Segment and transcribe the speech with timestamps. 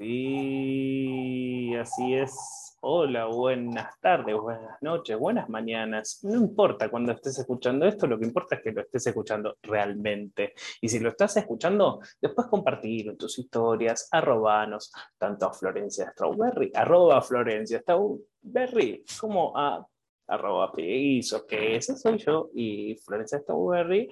[0.00, 2.78] Sí, así es.
[2.80, 6.20] Hola, buenas tardes, buenas noches, buenas mañanas.
[6.22, 10.54] No importa cuando estés escuchando esto, lo que importa es que lo estés escuchando realmente.
[10.80, 17.20] Y si lo estás escuchando, después compartirlo tus historias, arrobanos, tanto a Florencia Strawberry, arroba
[17.20, 19.86] Florencia Strawberry, como a
[20.28, 24.08] arroba Pieguizo, que ese soy yo, y Florencia Strawberry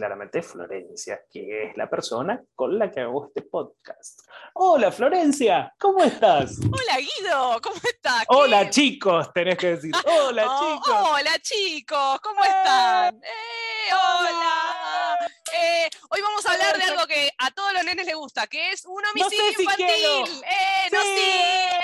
[0.00, 4.20] claramente Florencia, que es la persona con la que hago este podcast.
[4.54, 6.58] Hola Florencia, ¿cómo estás?
[6.60, 8.24] Hola Guido, ¿cómo estás?
[8.28, 9.92] Hola chicos, tenés que decir.
[10.04, 10.96] Hola Oh, chicos.
[11.12, 12.48] Hola chicos, ¿cómo Eh.
[12.48, 13.16] están?
[13.24, 15.16] ¡Eh, hola!
[15.54, 18.72] Eh, hoy vamos a hablar de algo que a todos los nenes les gusta, que
[18.72, 19.86] es un sé homicidio si infantil.
[19.86, 20.24] quiero.
[20.26, 21.16] ¡Eh, no Sí.
[21.16, 21.80] sé!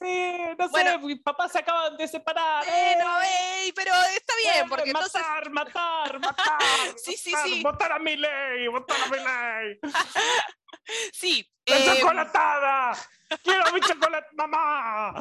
[0.00, 0.98] Sí, no sé, Bueno.
[0.98, 2.62] mis papás se acaban de separar.
[2.68, 3.62] Eh, no, eh.
[3.64, 5.20] ey, pero está bien, porque entonces...
[5.20, 6.58] matar, matar, matar.
[6.96, 7.62] Sí, sí, matar, sí.
[7.62, 9.78] Votar a mi ley, votar a mi ley.
[11.12, 11.50] Sí.
[11.66, 12.92] ¡La eh, chocolatada!
[13.42, 15.14] ¡Quiero mi chocolate, mamá!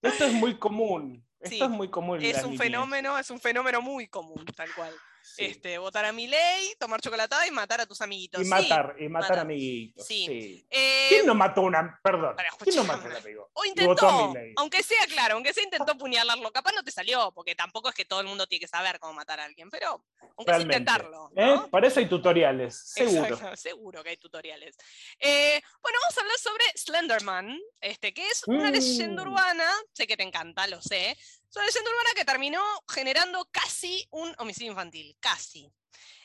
[0.00, 1.26] Esto es muy común.
[1.40, 2.22] Esto Sí, es muy común.
[2.22, 2.58] es un niñez.
[2.60, 4.94] fenómeno, es un fenómeno muy común, tal cual.
[5.22, 5.44] Sí.
[5.46, 8.40] Este, votar a mi ley, tomar chocolatada y matar a tus amiguitos.
[8.40, 8.50] y Sí.
[8.50, 9.38] matar, y matar matar.
[9.40, 10.06] amiguitos.
[10.06, 10.26] Sí.
[10.26, 10.66] sí.
[10.70, 12.00] Eh, ¿Quién no mató a una.
[12.02, 12.36] Perdón.
[12.36, 13.50] Para, ¿Quién no mató un amigo?
[13.54, 17.88] O intentó, aunque sea claro, aunque sea intentó apuñalarlo, capaz no te salió, porque tampoco
[17.88, 20.04] es que todo el mundo tiene que saber cómo matar a alguien, pero
[20.36, 21.30] aunque sea intentarlo.
[21.36, 21.46] ¿Eh?
[21.46, 21.68] ¿no?
[21.70, 23.24] Para eso hay tutoriales, seguro.
[23.26, 24.76] Exacto, seguro que hay tutoriales.
[25.18, 29.28] Eh, bueno, vamos a hablar sobre Slenderman, este, que es una leyenda Mm.
[29.28, 31.16] urbana, sé que te encanta, lo sé,
[31.52, 35.70] es una leyenda urbana que terminó generando casi un homicidio infantil, casi.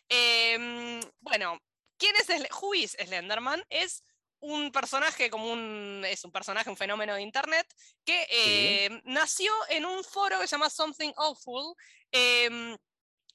[0.09, 1.59] Em, bueno,
[1.97, 3.61] ¿quién es Sle- who is Slenderman?
[3.69, 4.03] Es
[4.39, 7.67] un personaje como un es un personaje, un fenómeno de internet
[8.06, 11.75] que eh, nació en un foro que se llama Something Awful.
[12.12, 12.78] em,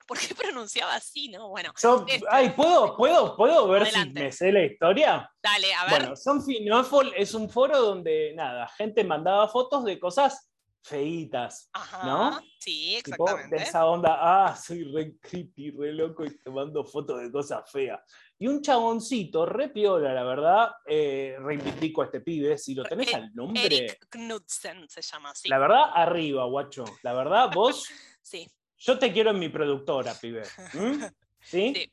[0.06, 1.48] ¿Por qué pronunciaba así, no?
[1.50, 2.27] Bueno, Yo- Este.
[2.28, 4.18] ay, ¿puedo, puedo, ¿puedo ver Adelante.
[4.20, 5.30] si me sé la historia?
[5.42, 5.90] dale, a ver.
[6.00, 10.50] Bueno, Something Awful es un foro donde, nada, gente mandaba fotos de cosas
[10.83, 11.70] feitas.
[11.72, 12.40] Ajá, ¿no?
[12.58, 13.62] sí, Tipo, de exactamente.
[13.62, 18.01] esa onda, ah, soy re creepy, re loco y te mando fotos de cosas feas.
[18.39, 23.12] Y un chaboncito, re piola, la verdad, eh, reivindico a este pibe, si lo tenés
[23.12, 23.64] Eh, al nombre.
[23.64, 25.48] Eric Knudsen se llama así.
[25.48, 26.85] La verdad, arriba, guacho.
[27.02, 27.89] La verdad, vos,
[28.23, 28.48] Sí,
[28.79, 30.42] yo te quiero en mi productora, pibe.
[30.74, 31.02] ¿Mm?
[31.40, 31.73] ¿Sí?
[31.74, 31.92] Sí.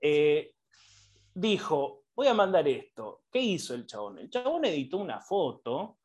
[0.00, 0.54] Eh,
[1.34, 3.22] dijo, voy a mandar esto.
[3.30, 4.18] ¿Qué hizo el chabón?
[4.18, 5.98] El chabón editó una foto,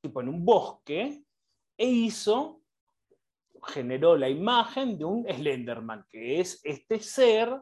[0.00, 1.24] tipo en un bosque,
[1.78, 2.62] e hizo,
[3.64, 7.60] generó la imagen de un Slenderman, que es este ser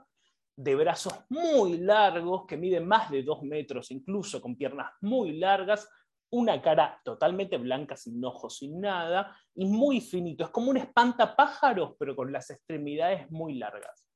[0.56, 5.88] de brazos muy largos, que mide más de dos metros, incluso con piernas muy largas,
[6.30, 10.44] una cara totalmente blanca, sin ojos, sin nada, y muy finito.
[10.44, 14.06] Es como un espantapájaros, pero con las extremidades muy largas.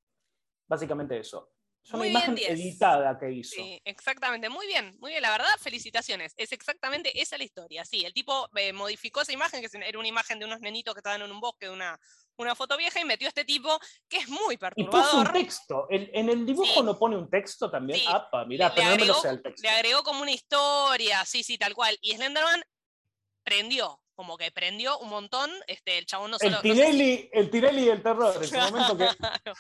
[0.69, 1.51] Básicamente eso.
[1.89, 2.51] Es una Muy bien, imagen 10.
[2.51, 3.55] editada que hizo.
[3.57, 4.51] sí, exactamente.
[4.51, 5.23] Muy bien, muy bien.
[5.23, 6.35] La verdad, felicitaciones.
[6.37, 7.83] Es exactamente esa la historia.
[7.87, 10.99] Sí, el tipo eh, modificó esa imagen, que era una imagen de unos nenitos que
[10.99, 11.99] estaban en un bosque, de una,
[12.37, 15.33] una foto vieja, y metió a este tipo que es muy Y puso un perturbador.
[15.33, 15.87] texto.
[15.89, 16.83] En, en el dibujo Sí.
[16.83, 17.99] no pone un texto también.
[18.01, 18.05] Sí.
[18.07, 19.63] Apa, mirá, le, pero no me lo agregó, sé el texto.
[19.63, 21.97] le agregó como una historia, sí, sí, tal cual.
[22.03, 22.63] Y Slenderman
[23.43, 25.51] prendió, como que prendió un montón.
[25.67, 26.61] Este, el chabón no solo.
[26.63, 28.43] El no sé si- Tinelli, el Tinelli del terror.
[28.43, 29.09] Ese momento que.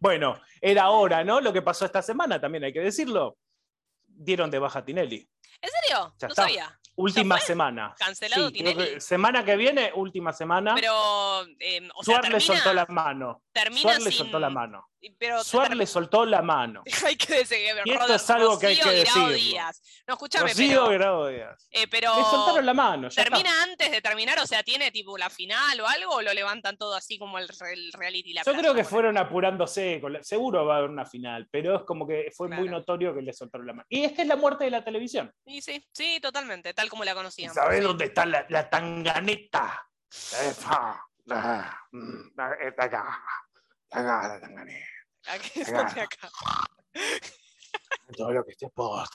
[0.00, 1.40] bueno, era hora, ¿no?
[1.40, 3.36] Lo que pasó esta semana también hay que decirlo.
[4.06, 5.28] Dieron de baja a Tinelli.
[5.62, 6.14] ¿En serio?
[6.18, 6.42] Ya no está.
[6.42, 6.76] sabía.
[6.96, 7.46] Última fue?
[7.46, 7.94] semana.
[7.98, 9.00] Cancelado Sí, creo que Tinelli.
[9.00, 10.74] semana que viene, última semana.
[10.74, 10.92] Pero,
[11.60, 13.42] eh, o sea, Suar le termina, soltó la mano.
[13.52, 14.89] termina Suar le sin- soltó la mano.
[15.18, 16.82] Pero Suar le soltó la mano.
[17.06, 19.04] hay que decir, Y esto es algo que hay que.
[19.34, 19.80] Díaz.
[20.06, 21.68] No, escúchame, pero, Díaz.
[21.70, 23.08] eh, pero Le soltaron la mano.
[23.08, 23.24] ya está.
[23.24, 26.76] termina antes de terminar, o sea, tiene tipo la final o algo, o lo levantan
[26.76, 30.66] todo así como el, el reality la Yo creo que fueron apurándose, con la- seguro
[30.66, 33.66] va a haber una final, pero es como que fue muy notorio que le soltaron
[33.66, 33.86] la mano.
[33.88, 35.32] Y esta es la muerte de la televisión.
[35.46, 37.54] Y sí, sí, totalmente, tal como la conocíamos.
[37.54, 37.84] ¿Sabés sí.
[37.84, 39.86] dónde está la, la tanganeta?
[41.92, 42.28] Mm,
[42.66, 43.22] Está acá.
[43.92, 44.86] Acá la tanganeta.
[45.26, 46.30] Aquí, Acá.
[48.16, 49.06] Todo lo que esté por.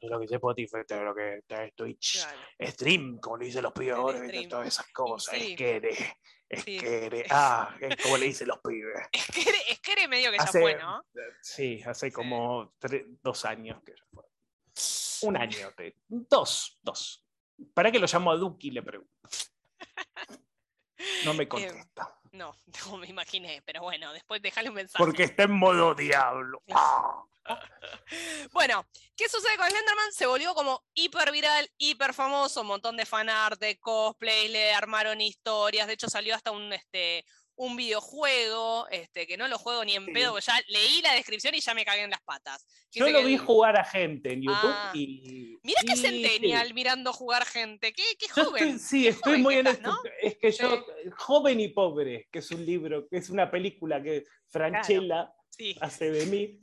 [0.00, 2.22] Todo lo que esté Spotify, todo lo que está en Twitch.
[2.24, 2.40] Claro.
[2.72, 5.34] Stream, como le dicen los pibes ahora, todas esas cosas.
[5.38, 5.52] sí.
[5.52, 5.98] Es que eres.
[6.48, 6.78] Es Sí.
[6.78, 7.26] que eres.
[7.30, 9.06] Ah, es como le dicen los pibes.
[9.12, 11.04] Es que, era- es que medio que ya Hace- fue, ¿no?
[11.40, 14.24] Sí, hace como tre- dos años que ya fue.
[15.28, 15.70] Un año,
[16.08, 17.24] dos, dos.
[17.72, 18.70] ¿Para qué lo llamo a Duki?
[18.70, 19.12] Le pregunto.
[21.24, 22.16] No me contesta.
[22.32, 22.56] No,
[22.90, 25.02] no me imaginé, pero bueno, después déjale un mensaje.
[25.02, 26.62] Porque está en modo diablo.
[26.72, 27.24] Ah.
[28.52, 28.86] Bueno,
[29.16, 30.12] ¿qué sucede con Slenderman?
[30.12, 35.20] Se volvió como hiper viral, hiper famoso, un montón de fanart, de cosplay, le armaron
[35.20, 37.24] historias, de hecho salió hasta un, este,
[37.64, 40.12] un videojuego, este, que no lo juego ni en Sí.
[40.12, 42.66] pedo, ya leí la descripción y ya me cagué en las patas.
[42.90, 44.90] Yo lo que vi jugar a gente en YouTube Ah.
[44.94, 45.56] y.
[45.62, 46.72] Mirá qué sí.
[46.74, 48.68] mirando jugar gente, qué, joven.
[48.68, 49.88] estoy, sí, qué estoy joven muy en esto.
[49.90, 49.98] ¿no?
[50.20, 50.84] Es que yo,
[51.16, 55.32] Joven y Pobre, que es un libro, que es una película que Franchella
[55.80, 56.58] hace de mí,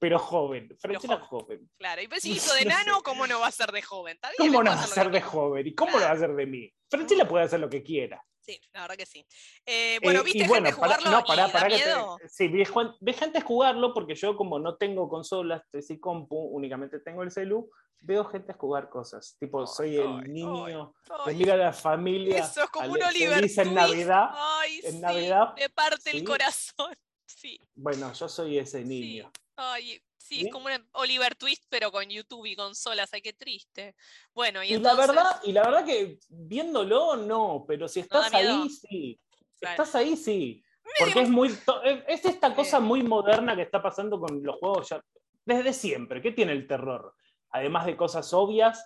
[0.00, 0.76] pero joven.
[0.80, 1.70] Franchella joven.
[1.78, 2.02] claro.
[2.02, 3.02] Y pues si hizo de No nano.
[3.02, 4.14] ¿cómo no va a ser de joven?
[4.14, 4.50] ¿Está bien?
[4.52, 5.66] ¿Cómo no va a ser de joven?
[5.66, 6.72] ¿Y cómo lo va a hacer de mí?
[6.90, 8.22] Franchella puede hacer lo que quiera.
[8.44, 9.24] Sí, la verdad que sí.
[9.64, 11.82] Eh, bueno, Eh, ¿viste y bueno, gente pará- jugarlo no, pará, y pará da que
[11.82, 12.18] te- miedo?
[12.28, 12.64] sí, vi,
[13.00, 17.30] vi gente jugarlo porque yo como no tengo consolas, estoy sin compu, únicamente tengo el
[17.30, 19.36] celu, veo gente jugar cosas.
[19.38, 20.88] Tipo, soy el niño
[21.24, 23.74] que Ay, mira a la familia Eso es como un Oliver en.
[23.74, 24.30] Navidad.
[24.32, 26.24] Ay, en sí, Navidad, me parte el sí.
[26.24, 26.94] corazón.
[27.24, 29.30] Sí, Bueno, yo soy ese niño.
[29.56, 30.02] ay,
[30.32, 30.46] sí, ¿Sí?
[30.46, 33.12] es como un Oliver Twist, pero con YouTube y consolas.
[33.12, 33.94] Ay, qué triste.
[34.34, 38.06] Bueno, y, Y, entonces, la verdad, y la verdad que viéndolo, no, pero si ¿No
[38.10, 39.20] da estás ahí, sí.
[39.60, 39.72] Claro.
[39.82, 40.64] Estás ahí, sí.
[40.98, 41.48] Porque es muy.
[41.48, 45.04] es es esta cosa muy moderna que está pasando con los juegos ya
[45.44, 46.20] desde siempre.
[46.20, 47.14] ¿Qué tiene el terror?
[47.50, 48.84] Además de cosas obvias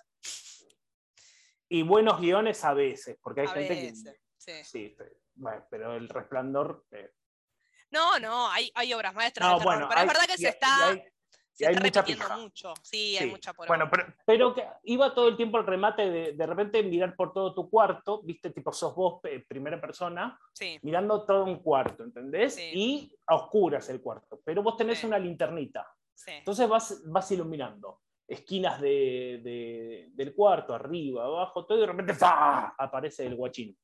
[1.69, 4.03] y buenos guiones a veces, porque hay a gente veces,
[4.37, 4.51] sí.
[4.51, 4.63] que.
[4.63, 6.85] Sí, pero, bueno, pero el resplandor.
[6.91, 7.11] eh,
[7.91, 10.37] No, no, hay, hay obras maestras no, de terror, bueno, pero hay- es verdad que
[10.37, 11.03] se hay- está,
[11.57, 12.37] se hay está mucha pija.
[12.37, 12.73] mucho.
[12.81, 13.31] Sí, hay Sí.
[13.31, 16.83] mucha por Bueno, pero, pero que iba todo el tiempo el remate de de repente
[16.83, 21.43] mirar por todo tu cuarto, viste, tipo sos vos, eh, primera persona, Sí, mirando todo
[21.45, 22.55] un cuarto, ¿entendés?
[22.55, 22.71] Sí.
[22.73, 25.87] Y a oscuras el cuarto, pero vos tenés una linternita.
[26.13, 26.31] sí.
[26.31, 32.13] Entonces vas, vas iluminando esquinas de, de- del cuarto, arriba, abajo, todo, y de repente
[32.13, 32.73] ¡fa!
[32.77, 33.77] aparece el guachín.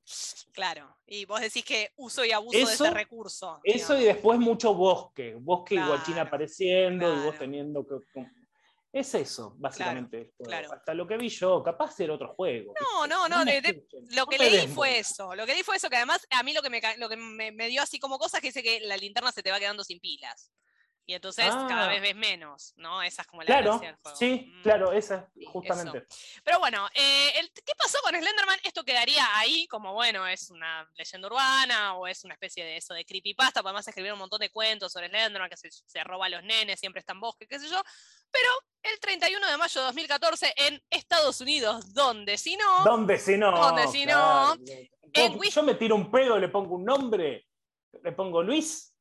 [0.51, 0.97] Claro.
[1.07, 3.59] Y vos decís que uso y abuso de ese recurso.
[3.63, 7.37] Eso y después mucho bosque, bosque y guachín Claro, apareciendo y vos claro.
[7.39, 7.95] teniendo que...
[8.91, 10.33] Es eso, básicamente.
[10.43, 10.71] claro.
[10.71, 12.75] Hasta lo que vi yo, capaz de otro juego.
[12.79, 15.33] No, no, no, de- de- Lo no que me leí fue eso.
[15.33, 17.51] Lo que leí fue eso, que además a mí lo que me, lo que me,
[17.51, 19.99] me dio así como cosas que dice que la linterna se te va quedando sin
[19.99, 20.51] pilas.
[21.05, 21.87] Y entonces cada Ah.
[21.89, 23.03] vez ves menos, ¿no?
[23.03, 24.17] Esa es como la Claro, gracia del juego.
[24.17, 24.61] sí, Mm.
[24.63, 26.05] claro, esa justamente.
[26.45, 28.59] Pero bueno, eh, el- ¿qué pasó con Slenderman?
[28.63, 32.93] Esto quedaría ahí como, bueno, es una leyenda urbana o es una especie de eso
[32.93, 33.61] de creepypasta.
[33.61, 36.79] Podemos escribir un montón de cuentos sobre Slenderman, que se, se roba a los nenes,
[36.79, 37.81] siempre está en bosque, qué sé yo.
[38.31, 38.49] Pero
[38.83, 42.83] el 31 de mayo de 2014 en Estados Unidos, donde si no...
[42.85, 43.51] ¿Dónde si no?
[43.51, 44.55] ¿Dónde si no?
[44.65, 44.81] Claro.
[45.15, 47.45] En Yo me tiro un pedo, le pongo un nombre,
[48.01, 48.92] le pongo Luis,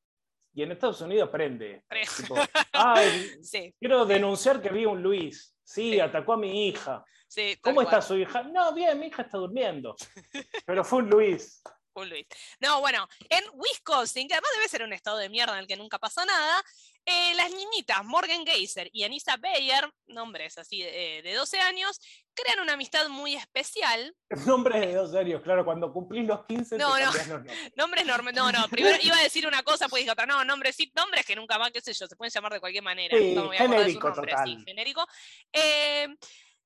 [0.55, 1.83] y en Estados Unidos prende.
[1.89, 2.37] Pre- Tipo,
[2.73, 5.55] Ay, Sí, quiero denunciar que vi un Luis.
[5.65, 6.01] Sí, Sí.
[6.01, 7.05] atacó a mi hija.
[7.29, 7.57] sí.
[7.63, 7.87] ¿Cómo cual.
[7.87, 8.43] está su hija?
[8.43, 9.95] No, bien, mi hija está durmiendo.
[10.67, 11.63] Pero fue un Luis.
[11.95, 12.27] Un Luis.
[12.61, 15.77] No, bueno, en Wisconsin, que además debe ser un estado de mierda en el que
[15.77, 16.63] nunca pasa nada,
[17.05, 22.01] eh, las niñitas Morgan Geyser y Anissa Bayer, nombres así de, de 12 años,
[22.35, 24.15] crean una amistad muy especial.
[24.47, 27.13] Nombre de dos años, claro, cuando cumplís los 15 No, te no.
[27.13, 27.73] los nombres.
[27.77, 30.77] Nombres norm- no, no, primero iba a decir una cosa, pues dije otra, no, nombres
[30.77, 33.17] sí, nombres que nunca más, qué sé yo, se pueden llamar de cualquier manera.
[33.19, 34.47] Sí, no me voy a acordar de su genérico nombre, total.
[34.59, 35.07] sí, genérico.
[35.53, 36.09] Eh,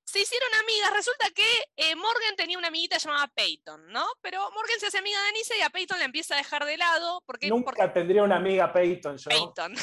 [0.05, 1.45] se hicieron amigas, resulta que
[1.77, 4.07] eh, Morgan tenía una amiguita llamada Peyton, ¿no?
[4.23, 6.77] Pero Morgan se hace amiga de Anissa y a Peyton la empieza a dejar de
[6.77, 9.29] lado porque, Nunca porque tendría una amiga Peyton yo.
[9.31, 9.75] Peyton.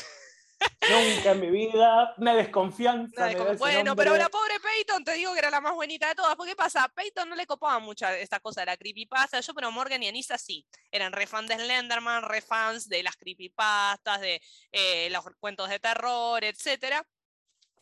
[0.90, 2.14] Nunca en mi vida.
[2.18, 3.26] Desconfianza.
[3.26, 6.16] Me ese bueno, pero la pobre Peyton, te digo que era la más bonita de
[6.16, 6.36] todas.
[6.36, 6.84] ¿Por qué pasa?
[6.84, 9.40] A Peyton no le copaba mucho esta cosa de la creepypasta.
[9.40, 10.66] Yo, pero Morgan y Anissa sí.
[10.92, 15.80] Eran re fans de Slenderman, re fans de las creepypastas, de eh, los cuentos de
[15.80, 17.06] terror, etcétera.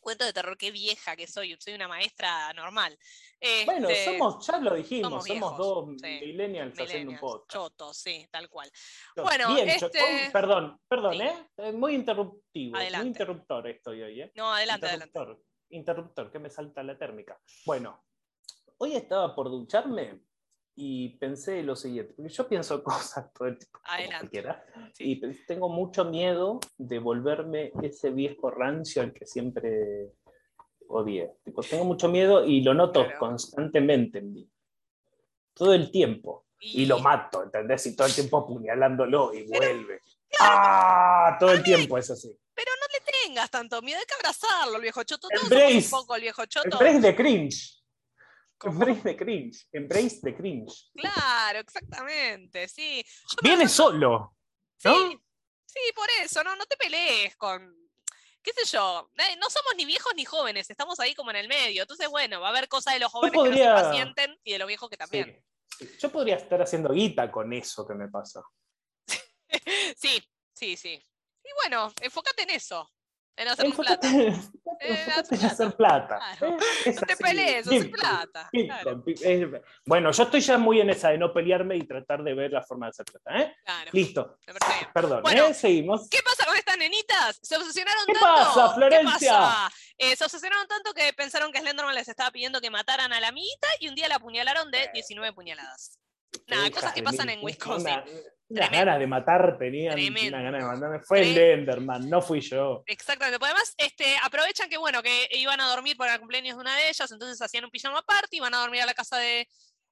[0.01, 1.55] Cuentos de terror, qué vieja que soy.
[1.59, 2.97] Soy una maestra normal.
[3.65, 7.51] Bueno, Este, somos, ya lo dijimos, somos dos sí, millennials, haciendo un podcast.
[7.51, 8.69] chotos, sí, tal cual.
[9.15, 11.21] Bueno, Bien, este- perdón, perdón, Sí.
[11.21, 11.47] ¿eh?
[11.57, 12.97] Eh, Muy interruptivo, Adelante.
[12.99, 14.31] muy interruptor estoy hoy, ¿eh?
[14.35, 15.07] No, adelante, adelante.
[15.19, 17.39] interruptor, interruptor, que me salta la térmica.
[17.65, 18.03] Bueno,
[18.77, 20.19] hoy estaba por ducharme
[20.83, 23.79] y pensé lo siguiente, porque yo pienso cosas todo el tiempo,
[24.19, 25.11] cualquiera, Sí.
[25.11, 30.13] y tengo mucho miedo de volverme ese viejo rancio al que siempre
[30.87, 31.35] odié.
[31.43, 33.19] Tipo, tengo mucho miedo y lo noto Claro.
[33.19, 34.49] constantemente en mí.
[35.53, 36.45] Todo el tiempo.
[36.63, 37.85] Y lo mato, ¿entendés?
[37.87, 39.99] Y todo el tiempo apuñalándolo y vuelve.
[40.39, 41.35] ¡Ah!
[41.39, 42.35] Todo el tiempo es así.
[42.53, 45.27] Pero no le tengas tanto miedo, hay que abrazarlo, el viejo choto.
[45.27, 45.85] Todos Embrace.
[45.85, 46.69] un poco el viejo choto.
[46.71, 47.80] Embrace de cringe.
[48.63, 49.67] Embrace de cringe.
[49.71, 50.91] Embrace de cringe.
[50.95, 53.03] Claro, exactamente, sí.
[53.03, 54.35] Yo Viene solo.
[54.83, 55.09] ¿no?
[55.09, 55.19] Sí,
[55.65, 57.75] sí, por eso, no, no te pelees con,
[58.41, 61.47] qué sé yo, eh, no somos ni viejos ni jóvenes, estamos ahí como en el
[61.47, 61.83] medio.
[61.83, 64.59] Entonces, bueno, va a haber cosas de los jóvenes que no se pacienten y de
[64.59, 65.43] los viejos que también.
[65.77, 65.87] Sí.
[65.87, 65.97] Sí.
[65.99, 68.41] Yo podría estar haciendo guita con eso que me pasa.
[69.97, 70.93] Sí, sí, sí.
[71.43, 72.89] Y bueno, enfócate en eso,
[73.35, 74.23] en hacer Enfócate, plata.
[74.23, 76.19] enfócate Eh, enfócate en haz hacer plata.
[76.37, 76.57] Claro.
[76.57, 78.49] Eh, es No te así, pelees, hacer plata.
[78.53, 82.51] Eh, Bueno, yo estoy ya muy en esa de no pelearme y tratar de ver
[82.51, 83.39] la forma de hacer plata.
[83.39, 83.55] ¿eh?
[83.63, 83.89] Claro.
[83.93, 84.37] Listo.
[84.93, 85.53] Perdón, Bueno, ¿eh?
[85.53, 86.09] seguimos.
[86.09, 87.39] ¿Qué pasa con estas nenitas?
[87.41, 88.25] Se obsesionaron ¿Qué tanto.
[88.27, 89.71] pasa, ¿Qué pasa?
[89.97, 93.27] Eh, se obsesionaron tanto que pensaron que Slenderman les estaba pidiendo que mataran a la
[93.27, 95.99] amiguita y un día la apuñalaron de 19 puñaladas.
[96.47, 98.01] Nada, cosas que pasan en Wisconsin.
[98.51, 100.99] Una, ganas de matar tenían, una ganas de matarme.
[101.01, 102.83] Fue el Enderman, no fui yo.
[102.85, 103.39] Exactamente.
[103.39, 106.75] Pues además, este, aprovechan que bueno, que iban a dormir por el cumpleaños de una
[106.75, 109.47] de ellas, entonces hacían un pijama party, iban a dormir a la casa de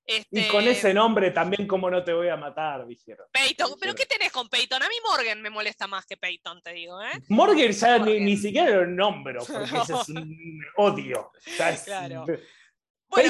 [0.09, 3.27] este, Y con ese nombre también, como no te voy a matar, dijeron.
[3.31, 3.75] Peyton.
[3.79, 4.81] ¿Pero qué tenés con Peyton?
[4.81, 7.11] A mí Morgan me molesta más que Peyton, te digo, ¿eh?
[7.27, 8.25] Morgan ya ni, Morgan.
[8.25, 11.31] ni siquiera lo nombro, porque ese es un odio.
[11.45, 12.25] Es- Claro.
[12.25, 12.41] Bueno,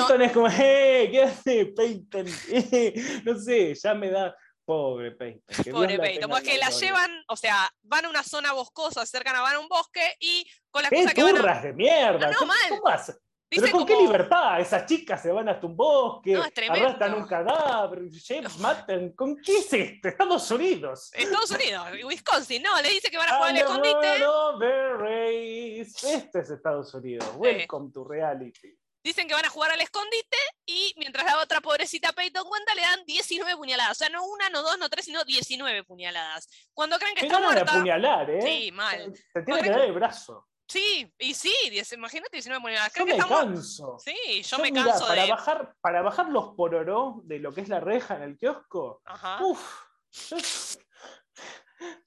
[0.08, 1.10] Peyton es como, ¡eh!
[1.12, 2.26] ¿Qué hace Peyton?
[3.26, 4.34] No sé, ya me da.
[4.70, 5.16] Pobre
[5.64, 6.88] Dios Pobre la tenga porque la gloria.
[6.88, 10.16] llevan, o sea, van a una zona boscosa, se acercan a van a un bosque
[10.20, 11.62] y con la ¡Qué cosa que van a.
[11.62, 12.28] de mierda!
[12.28, 12.70] No, no, ¿Cómo, mal.
[12.70, 13.14] cómo hace?
[13.50, 18.02] Pero con qué libertad, esas chicas se van hasta un bosque, No, arrastran un cadáver,
[18.02, 19.10] lle- matan.
[19.14, 20.08] ¿Con qué es esto?
[20.08, 21.10] Estados Unidos.
[21.14, 24.20] Estados Unidos, Wisconsin, no, le dice que van a jugar al escondite.
[24.60, 26.14] the race.
[26.16, 27.28] Este es Estados Unidos.
[27.38, 28.78] Welcome to reality.
[29.04, 32.82] Dicen que van a jugar al escondite y mientras la otra pobrecita Peyton cuenta le
[32.82, 33.92] dan 19 puñaladas.
[33.92, 36.48] O sea, no una, no dos, no tres, sino 19 puñaladas.
[36.74, 37.74] Cuando creen que está ganas de muerta.
[37.78, 38.42] apuñalar, ¿eh?
[38.42, 39.14] Sí, mal.
[39.34, 40.46] Te tiene que dar el brazo.
[40.68, 41.52] Sí, y sí,
[41.94, 42.94] imagínate 19 puñaladas.
[42.94, 43.36] Yo que me muerta.
[43.46, 43.98] canso.
[44.04, 45.30] Sí, yo Yo, me mirá, canso para de.
[45.32, 49.40] bajar, para bajar los pororó de lo que es la reja en el kiosco, Ajá.
[49.44, 49.82] uff,
[50.30, 50.38] yo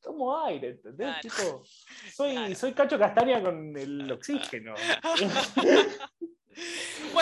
[0.01, 1.07] tomo aire, ¿entendés?
[1.09, 1.21] Claro.
[1.23, 1.65] Tipo,
[2.15, 2.55] soy, Claro.
[2.55, 4.75] soy Cacho Castaña con el oxígeno.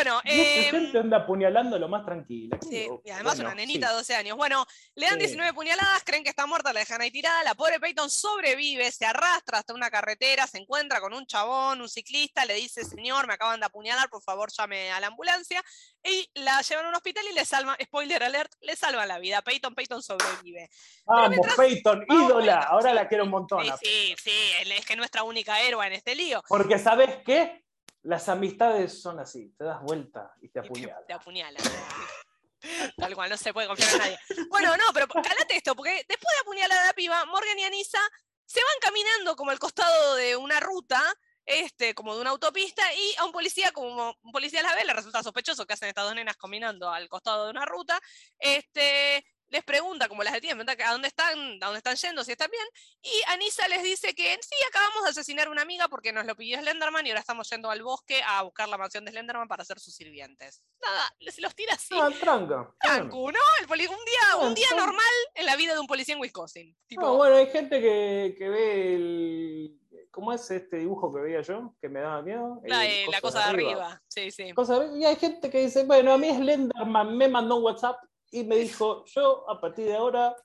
[0.02, 2.58] Bueno, eh, gente anda apuñalando lo más tranquila.
[2.62, 3.98] Sí, y además bueno, una nenita de sí.
[3.98, 4.36] 12 años.
[4.38, 4.64] Bueno,
[4.94, 5.26] le dan Sí.
[5.26, 7.44] 19 puñaladas, creen que está muerta, la dejan ahí tirada.
[7.44, 11.88] La pobre Peyton sobrevive, se arrastra hasta una carretera, se encuentra con un chabón, un
[11.90, 15.62] ciclista, le dice, señor, me acaban de apuñalar, por favor llame a la ambulancia.
[16.02, 19.42] Y la llevan a un hospital y le salvan, spoiler alert, le salvan la vida.
[19.42, 20.70] Peyton, Peyton sobrevive.
[21.04, 22.54] Vamos, mientras- Peyton, Vamos, ídola.
[22.60, 23.64] Peyton, Ahora la quiero un montón.
[23.82, 24.32] Sí, sí,
[24.64, 26.42] es que nuestra única héroe en este lío.
[26.48, 27.62] Porque ¿sabes qué?
[28.02, 29.54] Las amistades son así.
[29.58, 30.70] Te das vuelta y te Y
[31.06, 31.62] te- apuñalan.
[32.96, 34.18] Tal cual, no se puede confiar en nadie.
[34.50, 38.00] Bueno, no, pero calate esto, porque después de apuñalar a la piba, Morgan y Anissa
[38.44, 41.02] se van caminando como al costado de una ruta,
[41.46, 44.92] este, como de una autopista, y a un policía, como un policía la ve, le
[44.92, 47.98] resulta sospechoso que hacen estas dos nenas caminando al costado de una ruta,
[48.38, 52.50] este, les pregunta, como las detienen, a dónde están, a dónde están yendo, si están
[52.50, 52.64] bien,
[53.02, 56.34] y Anissa les dice que sí, acabamos de asesinar a una amiga porque nos lo
[56.36, 59.64] pidió Slenderman y ahora estamos yendo al bosque a buscar la mansión de Slenderman para
[59.64, 60.62] ser sus sirvientes.
[60.80, 61.94] Nada, se los tira así.
[62.00, 62.72] Ah, tranca.
[62.80, 63.38] Trancu, ¿no?
[63.60, 65.04] El poli- un día, un día normal
[65.34, 66.76] en la vida de un policía en Wisconsin.
[66.86, 69.76] Tipo, No, bueno, hay gente que, que ve el.
[70.12, 71.74] ¿Cómo es este dibujo que veía yo?
[71.80, 72.60] Que me daba miedo.
[72.64, 74.02] la, eh, la cosa de arriba.
[74.08, 74.52] Sí, sí.
[74.54, 77.96] Cosa y hay gente que dice, bueno, a mí Slenderman me mandó un WhatsApp
[78.30, 80.36] y me dijo, yo a partir de ahora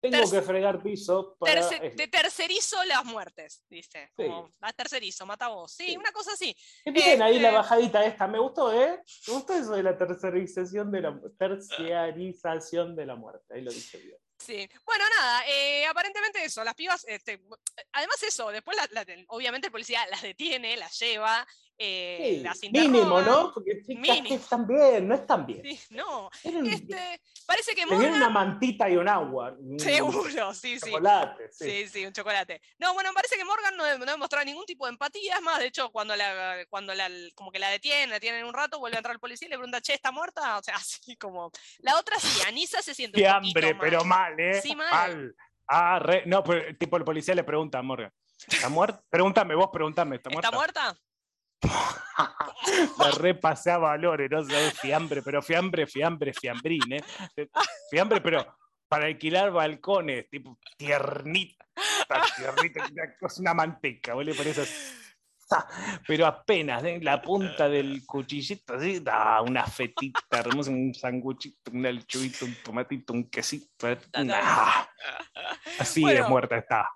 [0.00, 1.60] tengo Terce- que fregar piso para...
[1.60, 1.96] Terce- esto".
[1.96, 4.10] te tercerizo las muertes, dice.
[4.16, 4.24] Sí.
[4.24, 5.72] Como, "Ah, tercerizo, mata vos.
[5.74, 5.96] Sí, Sí.
[5.96, 6.56] una cosa así.
[6.84, 8.26] ¿Qué tienen ahí la este- bajadita esta?
[8.26, 9.00] Me gustó, ¿eh?
[9.28, 13.54] Me gustó eso de la tercerización de la, terciarización de la muerte.
[13.54, 14.16] Ahí lo dije bien.
[14.38, 14.68] Sí.
[14.84, 17.40] Bueno, nada, eh, aparentemente eso, las pibas, este,
[17.92, 21.46] además eso, después la- la- obviamente el policía las detiene, las lleva,
[21.78, 23.20] eh, Sí, mínimo.
[23.22, 23.52] ¿no?
[23.52, 24.34] Porque chicas que Mínimo.
[24.36, 25.62] están bien, no están bien.
[25.64, 29.54] Sí, no, este, parece que Morgan, una mantita y un agua.
[29.58, 30.90] un seguro, sí, sí.
[30.90, 31.64] Chocolate, sí.
[31.70, 32.60] Sí, sí, un chocolate.
[32.78, 35.36] No, bueno, parece que Morgan no, no demostrado ningún tipo de empatía.
[35.36, 38.54] Es más, de hecho, cuando la, cuando la, como que la detienen, la tienen un
[38.54, 40.58] rato, vuelve a entrar el policía y le pregunta, che, ¿está muerta?
[40.58, 41.50] O sea, así como.
[41.80, 43.80] La otra sí, Anisa se siente un Fiambre, poquito mal.
[43.80, 44.60] pero mal, ¿eh?
[44.62, 45.34] Sí, mal.
[45.66, 48.12] Ah, re- no, pero tipo el policía le pregunta a Morgan.
[48.46, 49.02] ¿Está muerta?
[49.08, 50.48] Pregúntame, vos pregúntame, ¿está muerta?
[50.48, 50.96] ¿Está muerta?
[52.98, 57.02] La repasé a valores, no sabes, fiambre, pero fiambre, fiambre, fiambrín, ¿eh?
[57.90, 58.46] Fiambre, pero
[58.88, 61.64] para alquilar balcones, tipo tiernita,
[62.36, 64.72] tiernita, una cosa, una manteca, vos le pones así,
[65.48, 65.66] ¡za!
[66.06, 66.98] pero apenas, ¿eh?
[67.00, 73.12] la punta del cuchillito, así, da una fetita hermosa, un sanguchito, un lechuguito, un tomatito,
[73.12, 73.98] un quesito, ¿eh?
[74.14, 74.86] ¡ah!
[75.78, 76.28] así de Bueno.
[76.28, 76.90] muerta está.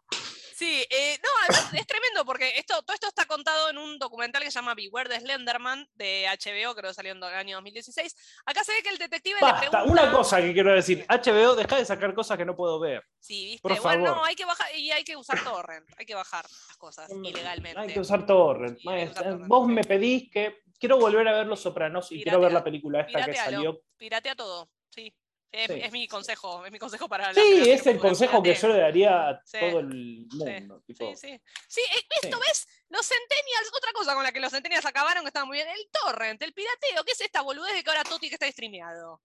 [0.57, 1.16] Sí, eh,
[1.49, 5.09] es tremendo porque esto, todo esto está contado en un documental que se llama Beware
[5.09, 8.15] de Slenderman de HBO, creo que salió en el año 2016.
[8.47, 9.85] Acá se ve que el detective le pregunta.
[9.85, 13.05] una cosa que quiero decir, HBO, deja de sacar cosas que no puedo ver.
[13.19, 13.63] Sí, viste.
[13.63, 14.29] por bueno, no, favor.
[14.29, 17.81] hay que bajar y hay que usar torrent, hay que bajar las cosas ilegalmente.
[17.81, 18.79] Hay que usar torrent.
[18.79, 19.31] Sí, hay que usar maestra.
[19.31, 19.49] torrent.
[19.49, 23.01] Vos me pedís que quiero volver a ver Los Sopranos y quiero ver la película
[23.01, 23.83] esta que salió.
[23.97, 25.15] Piratea todo, sí.
[25.53, 25.81] Es, Sí.
[25.83, 28.79] es mi consejo, es mi consejo para la Sí, es el consejo que yo le
[28.79, 30.83] daría a Sí, todo el mundo.
[30.87, 31.41] tipo, Sí, sí.
[31.69, 35.29] Sí, eh, esto ves, Los Centennials, otra cosa con la que los Centennials acabaron que
[35.29, 38.29] estaba muy bien, el torrent, el pirateo, ¿qué es esta boludez de que ahora Toti
[38.29, 39.23] que está streameado?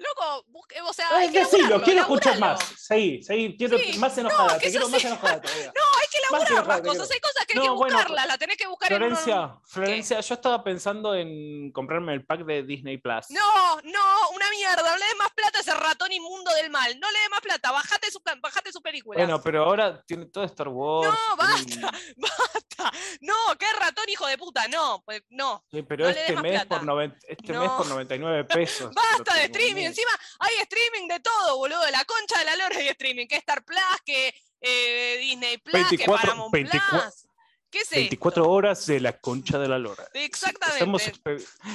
[0.00, 2.58] Loco, busque, o sea, hay Ay, que laburarlo, quiero escuchar más.
[2.78, 5.72] Seguí, seguí, quiero Sí, más enojada, no, te quiero más enojada todavía.
[5.76, 7.02] No, hay que Más las te cosas, quiero.
[7.12, 9.60] hay cosas que hay que No, bueno, buscarlas, las tenés que buscar en un- Florencia,
[9.66, 13.28] Florencia, yo estaba pensando en comprarme el pack de Disney Plus.
[13.30, 16.98] No, no, una mierda, no le dé más plata a ese ratón inmundo del mal,
[16.98, 19.18] no le dé más plata, bajate su, bajate su película.
[19.18, 21.12] Bueno, pero ahora tiene todo Star Wars.
[21.12, 21.98] No, tiene- basta,
[23.20, 25.64] No, qué ratón hijo de puta, no, pues no.
[25.70, 27.60] Sí, pero no este más mes, por noven- este No.
[27.60, 28.92] mes por 99 pesos.
[28.94, 32.76] Basta de streaming, encima hay streaming de todo, boludo, de la concha de la lora
[32.76, 37.26] hay streaming, que Star Plus, que eh, Disney Plus, 24, que Paramount 24, Plus.
[37.70, 38.50] ¿Qué es 24 esto?
[38.52, 40.08] horas de la concha de la lora.
[40.14, 40.78] Exactamente.
[40.78, 41.10] Estamos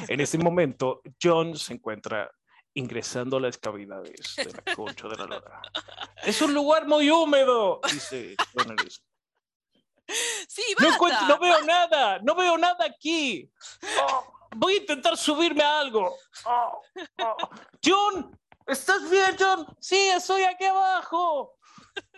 [0.09, 2.29] en ese momento, John se encuentra
[2.73, 5.61] ingresando a las cavidades de la concha de la lora.
[6.23, 9.01] Es un lugar muy húmedo, dice John Ellis.
[10.47, 11.27] Sí, No, basta.
[11.27, 13.49] no veo nada, no veo nada aquí.
[14.01, 16.15] Oh, voy a intentar subirme a algo.
[16.45, 16.81] Oh,
[17.19, 17.49] oh.
[17.83, 19.65] John, ¿estás bien, John?
[19.79, 21.57] Sí, estoy aquí abajo.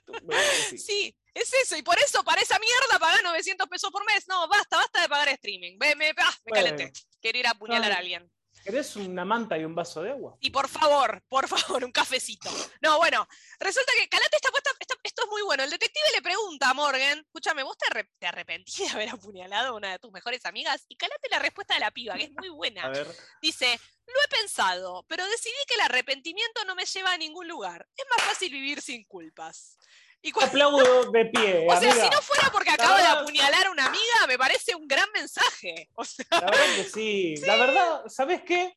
[0.78, 1.16] Sí.
[1.34, 4.28] Es eso, y por eso, para esa mierda, pagar 900 pesos por mes.
[4.28, 5.78] No, basta, basta de pagar streaming.
[5.78, 6.92] Me, me, ah, me calenté.
[7.22, 8.32] Quiero ir a apuñalar a alguien.
[8.68, 10.36] ¿Querés una manta y un vaso de agua?
[10.42, 12.50] Y por favor, por favor, un cafecito.
[12.82, 13.26] No, bueno,
[13.62, 14.72] resulta que Calate está puesta.
[14.78, 15.64] está- esto es muy bueno.
[15.64, 19.72] El detective le pregunta a Morgan: Escúchame, ¿vos te, te arrepentís de haber apuñalado a
[19.78, 20.84] una de tus mejores amigas?
[20.90, 22.90] Y Calate la respuesta de la piba, que es muy A buena.
[22.90, 23.08] ver.
[23.42, 27.88] Dice: Lo he pensado, pero decidí que el arrepentimiento no me lleva a ningún lugar.
[27.96, 29.78] Es más fácil vivir sin culpas.
[30.22, 31.66] Y cu- Aplaudo de pie.
[31.70, 34.76] o sea, si no fuera porque acabo de verdad- apuñalar a una amiga, me parece
[34.76, 35.90] un gran mensaje.
[35.96, 37.36] O sea, La verdad que sí.
[37.46, 38.74] La verdad, ¿sabes qué?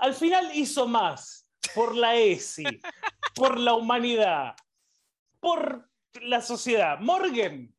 [0.00, 2.64] Al final hizo más por la ESI,
[3.34, 4.54] por la humanidad,
[5.40, 6.98] por la sociedad.
[7.00, 7.74] Morgan,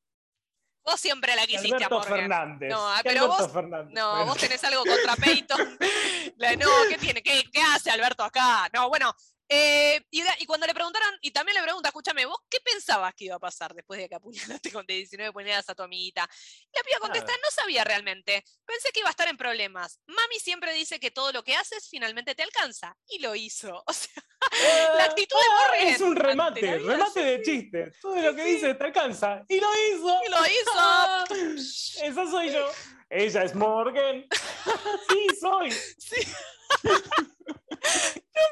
[0.84, 2.18] vos siempre la quisiste, Alberto Morgan.
[2.20, 2.70] Fernández.
[2.70, 3.94] No, ah, ¿Qué pero Alberto vos- Fernández?
[3.94, 5.78] No, Bueno, vos tenés algo contra Peyton.
[6.38, 7.22] La- no, ¿qué tiene?
[7.22, 8.70] ¿Qué, qué hace Alberto acá?
[8.74, 9.14] No, bueno.
[9.52, 13.36] Eh, y, cuando le preguntaron, y también le pregunta, escúchame, ¿vos qué pensabas que iba
[13.36, 16.30] a pasar después de que apuñalaste con de 19 puñaladas a tu amiguita?
[16.72, 18.44] Y la piba contesta, no sabía realmente.
[18.64, 20.00] Pensé que iba a estar en problemas.
[20.06, 22.96] Mami siempre dice que todo lo que haces finalmente te alcanza.
[23.08, 23.84] Y lo hizo.
[23.90, 27.44] O sea, la actitud de ah, Morgan Es un remate, remate sí, de sí.
[27.44, 27.92] chiste.
[28.02, 29.44] Todo lo que dice te alcanza.
[29.50, 30.20] Y lo hizo.
[30.26, 32.04] Y lo hizo.
[32.06, 32.66] Esa soy yo.
[33.10, 34.26] Ella es Morgan.
[35.10, 35.72] sí, soy.
[35.72, 36.22] Sí.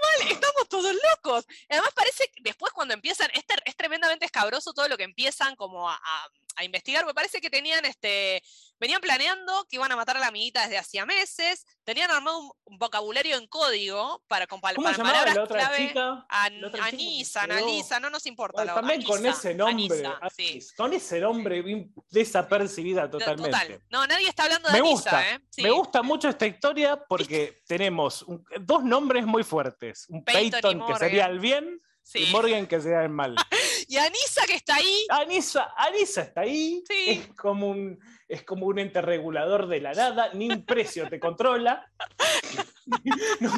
[0.04, 1.46] Mal, estamos todos locos.
[1.70, 5.90] Además parece que después cuando empiezan, es, es tremendamente escabroso todo lo que empiezan como
[5.90, 6.28] a, a-
[6.60, 8.42] a investigar, me parece que tenían este,
[8.80, 12.52] venían planeando que iban a matar a la amiguita desde hacía meses, tenían armado un,
[12.64, 15.88] un vocabulario en código para, con pal- ¿Cómo para se llamaba palabras la otra clave.
[15.88, 16.26] chica?
[16.28, 18.54] An- La otra chica que Anisa, no nos importa.
[18.64, 19.98] Bueno, la- también con Anisa, ese nombre.
[20.08, 20.48] Anisa, sí.
[20.50, 21.62] Anis, Con ese nombre
[22.10, 23.52] desapercibida totalmente.
[23.52, 23.82] Total.
[23.92, 25.40] No, nadie está hablando de Me Anisa, gusta, ¿eh?
[25.52, 25.62] Sí.
[25.62, 29.77] me gusta mucho esta historia porque tenemos un- dos nombres muy fuertes.
[30.10, 32.24] Un Peyton que sería el bien Sí.
[32.24, 33.36] y Morgan que sería el mal.
[33.90, 35.06] Y Anisa que está ahí.
[35.10, 37.10] Anisa, Anisa está ahí, Sí.
[37.10, 41.20] es, como un, es como un ente regulador de la nada, ni un precio te
[41.20, 41.90] controla.
[43.40, 43.54] No-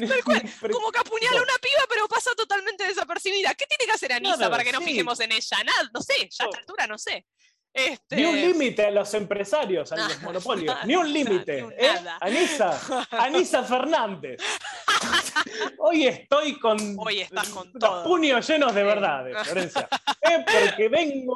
[0.00, 0.42] ni cual,
[0.72, 3.54] Como que apuñala una piba, pero pasa totalmente desapercibida.
[3.54, 4.90] ¿Qué tiene que hacer Anisa para que nos sí.
[4.90, 5.64] fijemos en ella?
[5.64, 7.26] Nada, no sé, ya a esta altura no sé.
[7.72, 10.66] Este, Ni un límite a los empresarios, a los Nada, monopolios.
[10.74, 11.58] nada, Ni un límite.
[11.78, 11.90] ¿eh?
[12.20, 14.40] Anisa, Anisa Fernández.
[15.78, 18.04] Hoy estoy con, Hoy estás con los todo.
[18.04, 19.88] puños llenos de verdades, Florencia.
[20.22, 20.44] ¿eh?
[20.44, 21.34] Porque vengo.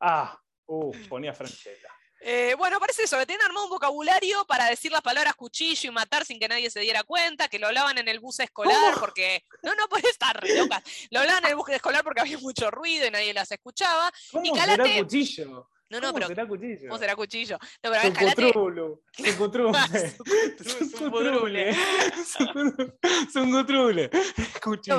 [0.00, 1.88] Ah, uh, ponía Franchella.
[2.26, 5.92] Eh, bueno, parece eso, que tienen armado un vocabulario para decir las palabras cuchillo y
[5.92, 9.44] matar sin que nadie se diera cuenta, que lo hablaban en el bus escolar porque.
[9.62, 10.82] No, no puede estar re locas.
[11.10, 14.10] Lo hablaban en el bus escolar porque había mucho ruido y nadie las escuchaba.
[14.32, 15.68] ¿Cómo Calate- será cuchillo?
[15.90, 16.28] No, no, ¿Cómo pero.
[16.28, 16.88] será cuchillo?
[16.88, 17.58] ¿Cómo será cuchillo?
[17.82, 20.16] No, pero Sucutrulu, sucutrule,
[20.90, 21.74] Sucutrule.
[22.26, 22.98] sucutrule,
[23.32, 24.10] sucutrule,
[24.62, 24.98] cuchillo.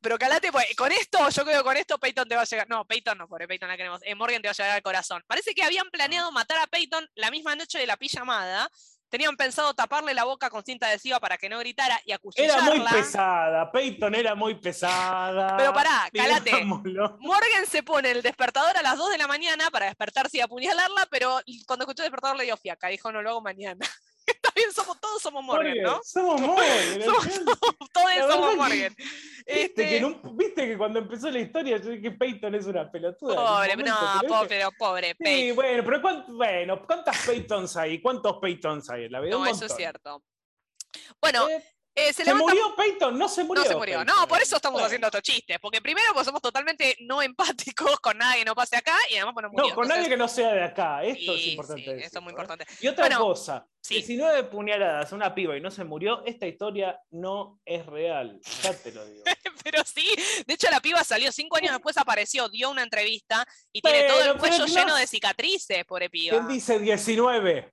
[0.00, 2.68] Pero calate, pues, con esto, yo creo que con esto Peyton te va a llegar.
[2.68, 4.00] No, Peyton no, pobre Peyton la queremos.
[4.04, 5.22] Eh, Morgan te va a llegar al corazón.
[5.26, 8.70] Parece que habían planeado matar a Peyton la misma noche de la pijamada.
[9.16, 12.74] Tenían pensado taparle la boca con cinta adhesiva para que no gritara y Era acuchillarla.
[12.74, 15.56] muy pesada, Peyton era muy pesada.
[15.56, 16.50] Pero pará, calate.
[16.50, 17.16] digámoslo.
[17.20, 21.08] Morgan se pone el despertador a las 2 de la mañana para despertarse y apuñalarla,
[21.10, 22.88] pero cuando escuchó el despertador le dio fiaca.
[22.88, 23.86] Dijo, no lo hago mañana.
[24.56, 26.00] Está bien, somos, todos somos Morgan, ¿no?
[26.02, 27.00] Somos Morgan.
[27.92, 28.96] Todos somos Morgan.
[29.46, 32.54] Viste, Este, que en un- viste que cuando empezó la historia yo dije que Peyton
[32.56, 33.36] es una pelotuda.
[33.36, 35.34] Pobre, momento, no, pero pobre, viste- pero pobre Peyton.
[35.40, 38.00] Sí, bueno, pero ¿cuánto- bueno, ¿cuántas Peytons hay?
[38.02, 39.36] ¿Cuántos Peytons hay en la vida?
[39.36, 40.22] No, eso es cierto.
[41.20, 41.62] Bueno, Eh,
[41.98, 43.18] Eh, se ¿Se levanta- murió Peyton?
[43.18, 43.64] No se murió.
[43.64, 43.98] No se murió.
[44.00, 44.14] Peyton.
[44.16, 44.86] No, por eso estamos Bueno.
[44.86, 45.58] haciendo estos chistes.
[45.58, 49.32] Porque primero, pues somos totalmente no empáticos con nada que no pase acá y además,
[49.32, 49.68] pues no murió.
[49.70, 51.02] No, con nadie que no sea de acá.
[51.02, 51.82] Esto es importante.
[51.84, 52.34] sí, esto es muy ¿eh?
[52.34, 52.66] importante.
[52.80, 53.94] Y otra Bueno, cosa, sí.
[53.94, 58.38] 19 puñaladas a una piba y no se murió, esta historia no es real.
[58.62, 59.24] Ya te lo digo.
[59.64, 60.06] Pero sí,
[60.46, 64.22] de hecho la piba salió cinco años después, apareció, dio una entrevista y tiene todo
[64.22, 66.36] el cuello no- lleno de cicatrices, pobre piba.
[66.36, 67.72] ¿Quién dice 19?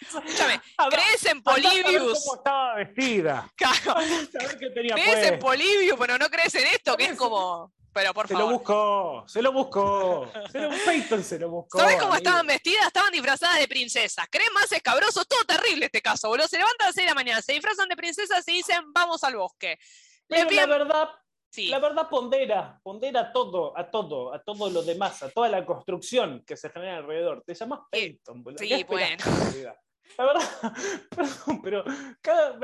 [0.00, 0.60] Escúchame,
[0.90, 2.24] ¿crees en Polybius?
[2.24, 3.52] ¿Cómo estaba vestida?
[3.56, 4.00] Claro,
[4.32, 5.38] Saber qué tenía ¿Crees en.
[5.38, 6.96] Polybius, pero no crees en esto?
[6.96, 7.72] Que es como.
[7.92, 8.52] Pero por Se lo favor.
[8.54, 10.30] buscó, se lo buscó.
[10.52, 11.78] Se lo, Peyton se lo buscó.
[11.80, 12.16] ¿Sabes cómo amigo.
[12.18, 12.86] estaban vestidas?
[12.86, 14.26] Estaban disfrazadas de princesas.
[14.30, 15.24] ¿Creen más escabroso?
[15.24, 16.46] Todo terrible este caso, boludo.
[16.46, 19.24] Se levantan a las 6 de la mañana, se disfrazan de princesas y dicen, vamos
[19.24, 19.76] al bosque.
[20.28, 21.08] La verdad,
[21.52, 21.66] Sí.
[21.66, 26.44] la verdad pondera, pondera todo, a todo, a todo lo demás, a toda la construcción
[26.46, 27.42] que se genera alrededor.
[27.44, 28.58] Te llamas Sí, Peyton, boludo.
[28.60, 29.74] sí, ¿Qué esperás bueno.
[30.18, 30.72] La verdad,
[31.10, 31.84] perdón, pero
[32.20, 32.58] cada,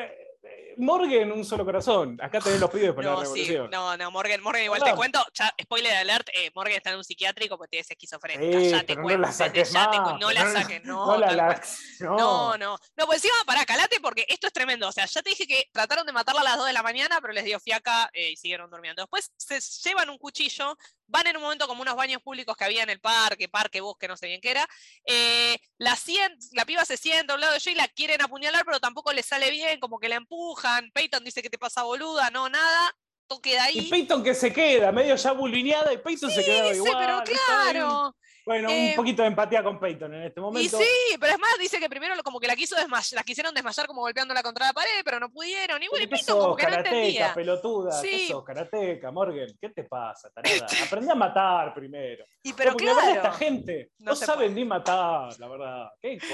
[0.78, 2.18] Morgan un solo corazón.
[2.20, 3.70] Acá tenés los pibes para No, la sí, revolución.
[3.70, 7.04] no, no, Morgan, Morgan igual te cuento, ya, spoiler alert, eh, Morgan está en un
[7.04, 8.60] psiquiátrico porque tienes esquizofrenia.
[8.60, 11.18] Sí, ya te pero no cuento, la saques ya te no la saques, no, No,
[11.18, 11.62] la, la-
[12.00, 12.16] no.
[12.16, 12.78] No, no.
[12.96, 14.88] No, pues encima, pará, calate porque esto es tremendo.
[14.88, 17.18] O sea, ya te dije que trataron de matarla a las 2 de la mañana,
[17.20, 19.02] pero les dio fiaca eh, y siguieron durmiendo.
[19.02, 20.76] Después se llevan un cuchillo,
[21.08, 24.08] van en un momento como unos baños públicos que había en el parque, parque, bosque,
[24.08, 24.66] no sé bien qué era.
[25.06, 28.22] eh, la, sien- la piba se sienta a un lado de ella y la quieren
[28.22, 30.90] apuñalar, pero tampoco le sale bien, como que la empujan.
[30.92, 32.92] Peyton dice que te pasa boluda, no, nada.
[33.28, 33.90] Todo queda Y ahí.
[33.90, 36.94] Peyton que se queda, medio ya bulineada, y Peyton se Dice, igual.
[36.98, 37.72] pero está ahí.
[37.72, 38.16] claro.
[38.46, 40.78] Bueno, Eh, un poquito de empatía con Peyton en este Y momento.
[40.78, 43.88] sí, pero es más, dice que primero como que la quiso desmayar, la quisieron desmayar
[43.88, 45.82] como golpeándola contra la pared, pero no pudieron.
[45.82, 47.34] Y bueno, y ¿Qué Peyton como que no karateca, entendía.
[47.34, 48.00] pelotuda?
[48.02, 48.28] ¿Qué Sí.
[48.28, 49.48] sos, karateca, Morgan?
[49.60, 50.64] ¿Qué te pasa, tarada?
[50.86, 52.24] Aprendí a matar primero.
[52.44, 53.36] Y pero la verdad esta claro.
[53.36, 55.88] gente No no, saben ni matar, la verdad.
[56.00, 56.32] Qué cosa.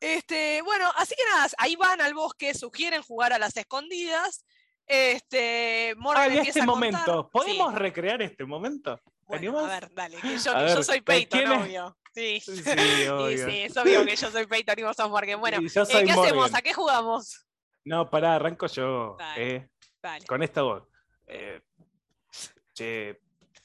[0.00, 4.44] Este, bueno, así que nada, ahí van al bosque, sugieren jugar a las escondidas.
[4.86, 7.30] Este, Morgan Ah, y empieza este a momento.
[7.32, 9.00] ¿Podemos Sí, recrear este momento?
[9.28, 11.50] ¿Te bueno, a ver, dale, que yo, soy ¿de Peyton, es?
[11.50, 11.98] obvio.
[12.14, 12.40] Sí.
[12.40, 13.50] Sí, Sí, obvio.
[13.50, 15.38] sí, es obvio que yo soy Peyton y vos sos Morgan.
[15.38, 15.70] Bueno, eh,
[16.04, 16.54] ¿qué hacemos?
[16.54, 17.46] ¿A qué jugamos?
[17.84, 19.16] No, pará, arranco yo.
[19.18, 19.54] Dale.
[19.56, 19.68] eh,
[20.02, 20.26] Dale.
[20.26, 20.88] con esta voz.
[21.26, 21.60] Eh,
[22.72, 23.20] che,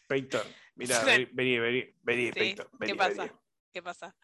[0.08, 0.41] Peyton,
[0.76, 1.02] mira,
[1.34, 3.23] vení, vení, vení, Sí, Peyton, ¿Qué vení, pasa?
[3.23, 3.32] vení.
[3.71, 4.15] ¿Qué pasa?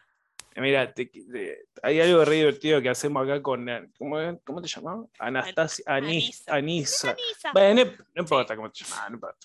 [0.54, 3.68] Eh, Mira, te- te- hay algo re divertido que hacemos acá con.
[3.68, 5.06] eh, ¿Cómo, ¿cómo te llamas?
[5.18, 5.84] Anastasia.
[5.86, 7.10] Anis- Anisa.
[7.10, 7.52] Anisa.
[7.52, 9.38] Bueno, no, no importa cómo te llamas, no importa.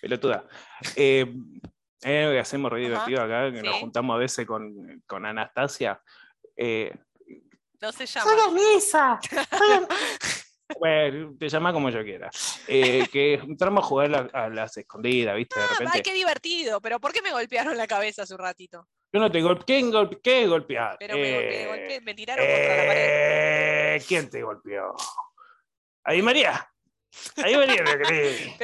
[0.00, 0.44] Pelotuda.
[0.96, 1.26] Eh,
[2.04, 5.26] hay algo que hacemos re Ajá, divertido acá, que nos juntamos a veces con, con
[5.26, 6.00] Anastasia.
[6.56, 6.94] Eh,
[7.80, 8.30] No se llama.
[8.48, 9.20] Anisa!
[10.78, 12.30] Bueno, te llama como yo quiera.
[12.66, 15.58] Eh, que entramos a jugar a las escondidas, ¿viste?
[15.58, 15.92] De Ah, repente.
[15.94, 18.88] Ay, qué divertido, pero ¿por qué me golpearon la cabeza hace un ratito?
[19.12, 19.64] Yo no te golpeé.
[19.66, 20.96] ¿Quién golpe- ¿Qué golpear?
[20.98, 21.22] Pero me,
[21.62, 23.06] Eh, golpeé, me tiraron contra la pared.
[23.96, 24.94] Eh, ¿Quién te golpeó?
[26.04, 26.66] Ahí María.
[27.44, 28.54] Ahí María me creí.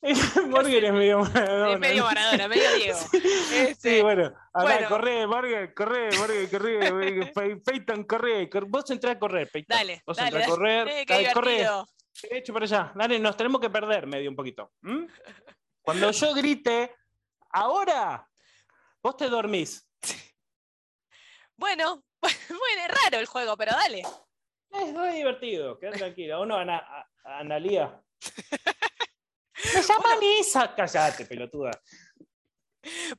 [0.48, 1.72] Morgan es medio Maradona.
[1.74, 2.98] Es medio Maradona, medio Diego.
[3.12, 4.88] Este, Sí, bueno, ahora bueno.
[4.88, 9.76] corre, Morgan, corre, Morgan, corre, Pe- Peyton, corre, cor- vos entrás a correr, Peyton.
[9.76, 11.66] Dale, vos dale, entrás a correr, Eh, dale, corre,
[12.22, 14.72] derecho para allá, dale, nos tenemos que perder medio un poquito.
[15.82, 16.94] Cuando yo grite,
[17.50, 18.24] ahora,
[19.02, 19.84] vos te dormís.
[21.56, 24.02] Bueno, bueno, es raro el juego, pero dale.
[24.70, 26.38] Es re divertido, quedá tranquila.
[26.38, 26.84] ¿O no, Ana,
[27.24, 28.00] Analía?
[29.74, 30.74] Me llaman Isa.
[30.74, 31.70] Callate, pelotuda.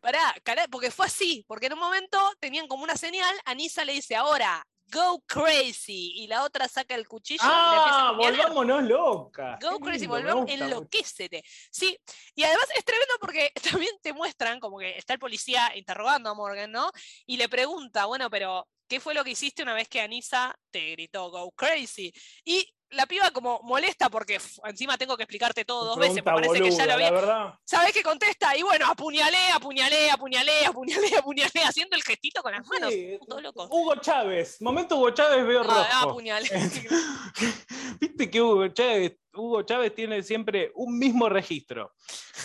[0.02, 0.34] Pará,
[0.72, 4.66] porque fue así, porque en un momento tenían como una señal, Anisa le dice ahora,
[4.92, 9.60] go crazy, y la otra saca el cuchillo y la empieza a Ah, volvámonos locas.
[9.60, 10.54] Go Qué crazy, lindo, mucho.
[10.54, 11.44] enloquécete.
[11.70, 12.00] Sí,
[12.34, 13.52] y además es tremendo porque
[13.84, 16.90] también te muestran como que está el policía interrogando a Morgan, ¿no?
[17.28, 20.92] Y le pregunta, bueno, pero ¿qué fue lo que hiciste una vez que Anisa te
[20.92, 22.12] gritó go crazy?
[22.44, 26.24] Y la piba como molesta porque "F, encima tengo que explicarte todo dos veces, me
[26.24, 27.12] Pregunta parece que ya lo había...
[27.12, 27.54] Verdad.
[27.64, 28.56] ¿Sabés qué contesta?
[28.58, 32.92] Y bueno, apuñalé, apuñalé, apuñalé, apuñalé, apuñalé, haciendo el gestito con las manos.
[32.92, 33.68] Sí, loco.
[33.70, 34.62] Hugo Chávez.
[34.62, 35.86] Momento Hugo Chávez veo rojo.
[35.92, 36.50] Ah, apuñalé.
[38.00, 41.94] Viste que Hugo Chávez, Hugo Chávez tiene siempre un mismo registro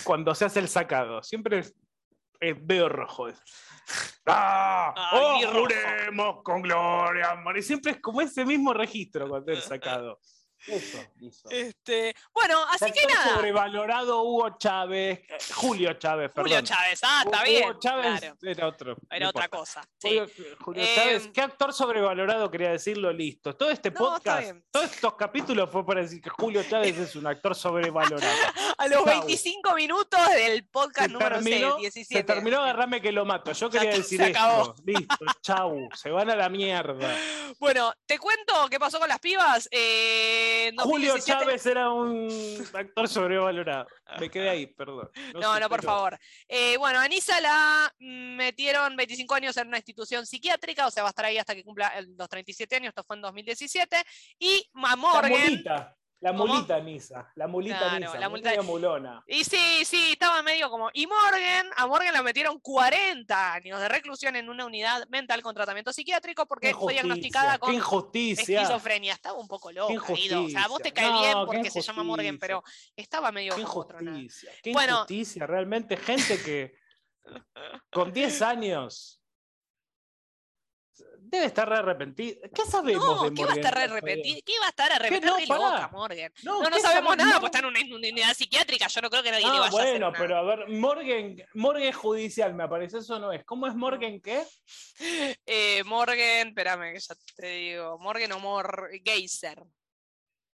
[0.03, 1.23] cuando se hace el sacado.
[1.23, 1.63] Siempre
[2.61, 3.27] veo rojo.
[4.25, 4.93] ¡Ah!
[4.95, 5.59] Ay, ¡Oh, mi rojo!
[5.59, 7.57] juremos con gloria, amor!
[7.57, 10.19] Y siempre es como ese mismo registro cuando es sacado.
[10.67, 11.49] Eso.
[11.49, 13.35] Este, bueno, así que nada.
[13.35, 15.19] Sobrevalorado Hugo Chávez.
[15.29, 16.43] eh, Julio Chávez, perdón.
[16.49, 17.79] Julio Chávez, ah, está Hugo bien.
[17.79, 18.95] Chávez claro, era otro.
[19.09, 19.57] era no otra importa.
[19.57, 19.83] cosa.
[19.97, 20.09] Sí.
[20.09, 20.27] Julio,
[20.59, 23.11] Julio Em, Chávez, ¿qué actor sobrevalorado quería decirlo?
[23.13, 23.55] Listo.
[23.55, 27.27] Todo este No, podcast, todos estos capítulos fue para decir que Julio Chávez es un
[27.27, 28.21] actor sobrevalorado.
[28.77, 29.21] A los Chau.
[29.21, 32.15] 25 minutos del podcast se número terminó, 6, 17.
[32.19, 33.51] se terminó agarrame que lo mato.
[33.53, 34.75] Yo quería decir se esto.
[34.85, 35.87] Listo, chau.
[35.95, 37.15] Se van a la mierda.
[37.57, 39.69] Bueno, te cuento qué pasó con las pibas.
[39.71, 43.87] Eh, en Julio 2017 Chávez era un actor sobrevalorado.
[44.19, 45.09] Me quedé ahí, perdón.
[45.33, 46.17] No, no, por favor.
[46.47, 51.09] Eh, bueno, a Anisa la metieron 25 años en una institución psiquiátrica, o sea, va
[51.09, 53.97] a estar ahí hasta que cumpla los 37 años, esto fue en 2017.
[54.39, 55.63] Y a La Morgan.
[56.25, 56.47] La ¿Cómo?
[56.47, 57.31] mulita Nisa.
[57.35, 58.19] La mulita Claro, Nisa.
[58.19, 59.23] la mulita- mulona.
[59.27, 60.89] Y sí, sí, estaba medio como.
[60.91, 65.53] Y Morgan, a Morgan la metieron 40 años de reclusión en una unidad mental con
[65.53, 69.13] tratamiento psiquiátrico porque fue diagnosticada con esquizofrenia.
[69.13, 70.45] Estaba un poco loca, Guido.
[70.45, 72.63] O sea, vos te cae No, bien porque se llama Morgan, pero
[72.95, 74.51] estaba medio Qué injusticia.
[74.63, 74.93] Qué Bueno.
[74.93, 75.45] injusticia.
[75.45, 76.73] Realmente, gente que
[77.91, 79.21] con 10 años
[81.19, 82.47] debe estar re arrepentida.
[82.53, 83.91] ¿Qué sabemos No, de ¿qué va a Morgan estar Rafael?
[83.91, 84.39] arrepentido?
[84.45, 85.31] ¿Qué va a estar arrepentido?
[85.33, 85.89] no, Re loca.
[85.91, 86.33] Morgan.
[86.43, 87.39] No, No, no ¿qué sabemos nada, No.
[87.39, 88.87] pues está en una, unidad psiquiátrica.
[88.87, 91.35] Yo no creo que nadie le Ah, vaya a hacer bueno, pero a ver, Morgan,
[91.53, 93.43] Morgan judicial, me aparece, eso no es.
[93.45, 94.43] ¿Cómo es Morgan qué?
[95.45, 97.97] Eh, Morgan, espérame que ya te digo.
[97.99, 99.61] Morgan o Mor Geyser.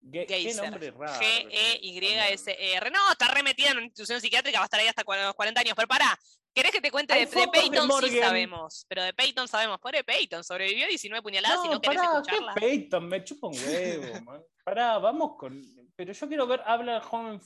[0.03, 0.63] Ge- Qué Geyser.
[0.71, 1.19] nombre raro.
[1.19, 2.91] G-E-Y-S-R.
[2.91, 5.73] No, está remetida en una institución psiquiátrica, va a estar ahí hasta los 40 años.
[5.75, 6.17] Pero pará,
[6.53, 7.89] ¿querés que te cuente de, de Peyton?
[8.01, 8.85] sí sabemos.
[8.87, 9.79] Pero de Peyton sabemos.
[9.79, 12.53] Pobre Peyton, sobrevivió 19 puñaladas y No, no querés pará, escucharla.
[12.55, 13.07] ¿qué Peyton?
[13.07, 14.43] Me chupa un huevo, man.
[14.63, 15.61] Pará, vamos con.
[15.95, 17.39] Pero yo quiero ver, habla joven.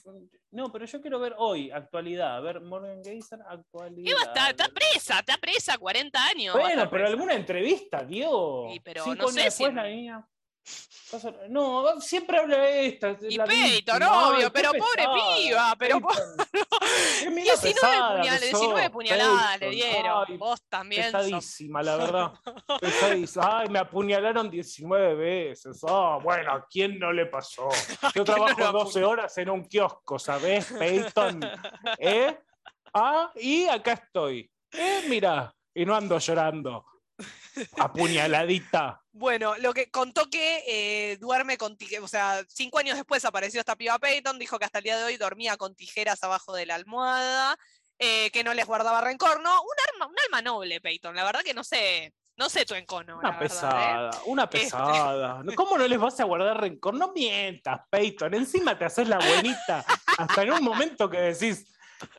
[0.52, 2.38] No, pero yo quiero ver hoy, actualidad.
[2.38, 4.06] A ver, Morgan Geyser, actualidad.
[4.06, 4.52] ¿Qué va a estar?
[4.52, 6.56] Está presa, está presa 40 años.
[6.56, 7.08] Bueno, pero presa.
[7.08, 8.68] alguna entrevista dio.
[8.72, 10.26] Sí, pero Cinco no sé si- después la niña.
[11.50, 13.16] No, siempre habla de esta.
[13.30, 15.06] Y Peyton, obvio, pero pobre
[15.38, 16.48] piba, pero po- Peyton.
[17.22, 20.26] Qué mina 19, pesada puñal- que 19 sos, puñaladas le dieron.
[20.28, 21.04] Ay, Vos también.
[21.12, 22.34] sos- Pesadísima, la verdad.
[22.82, 23.60] Pesadísima.
[23.60, 25.80] Ay, me apuñalaron 19 veces.
[25.88, 27.70] Ah, bueno, ¿a quién no le pasó?
[28.16, 31.40] Yo no trabajo lo 12 horas en un kiosco, ¿sabés, Peyton?
[32.00, 32.38] ¿Eh?
[32.94, 34.52] Ah, y acá estoy.
[34.72, 35.04] ¿Eh?
[35.08, 36.86] Mira, y no ando llorando.
[37.78, 39.02] Apuñaladita.
[39.18, 43.62] Bueno, lo que contó que eh, duerme con tijeras, o sea, cinco años después apareció
[43.62, 46.66] esta piba Peyton, dijo que hasta el día de hoy dormía con tijeras abajo de
[46.66, 47.58] la almohada,
[47.98, 49.52] eh, que no les guardaba rencor, ¿no?
[49.52, 53.20] Un, arma, un alma noble, Peyton, la verdad que no sé, no sé tu encono.
[53.20, 53.50] Una la verdad, ¿eh?
[53.50, 55.44] pesada, una pesada.
[55.56, 56.96] ¿Cómo no les vas a guardar rencor?
[56.96, 58.34] No mientas, Peyton.
[58.34, 59.86] Encima te haces la buenita.
[60.18, 61.66] Hasta en un momento que decís,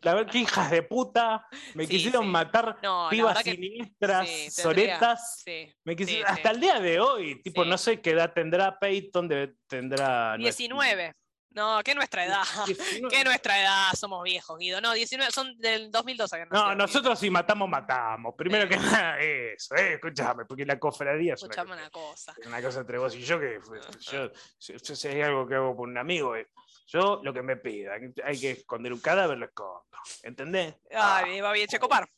[0.02, 2.28] la verdad que hijas de puta, me Sí, quisieron sí.
[2.30, 5.42] matar, No, pibas que siniestras, sí, soretas.
[5.84, 9.28] Me quisi- sí, hasta el día de hoy, tipo, no sé qué edad tendrá Peyton,
[9.28, 10.36] de- tendrá.
[10.36, 11.14] 19.
[11.50, 12.42] No, que nuestra edad.
[12.66, 13.08] 19.
[13.08, 14.78] Que nuestra edad, somos viejos, Guido.
[14.82, 16.74] No, 19, son del 2012 que No, Guido.
[16.74, 18.34] nosotros si matamos, matamos.
[18.36, 22.34] Primero que nada, eso, eh, escúchame, porque la cofradía es una, Escuchame una cosa.
[22.46, 23.58] una cosa entre vos y yo que
[24.00, 26.46] yo, si, si- si hay algo que hago por un amigo, eh,
[26.86, 27.94] yo lo que me pida,
[28.24, 29.84] hay que esconder un cadáver, lo escondo.
[30.22, 30.74] ¿Entendés?
[30.90, 32.08] Ay, va bien, Checopar.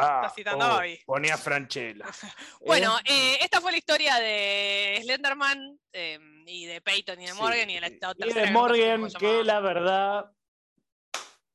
[0.00, 0.98] Ah, estás citando a oh, Babi.
[1.04, 2.06] Ponía Franchella.
[2.60, 3.12] Bueno, ¿Eh?
[3.12, 7.68] eh, esta fue la historia de Slenderman eh, y de Peyton y de Sí, Morgan
[7.68, 10.30] y de la y otra de Morgan, que la verdad.